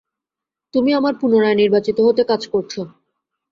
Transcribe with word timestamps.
তুমি 0.73 0.91
আমার 0.93 1.13
পূণরায় 1.21 1.59
নির্বাচিত 1.61 1.97
হতে 2.01 2.21
কাজ 2.23 2.41
করছো। 2.47 2.81